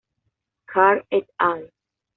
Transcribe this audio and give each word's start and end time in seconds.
Carr 0.65 1.05
"et 1.11 1.29
al. 1.37 1.71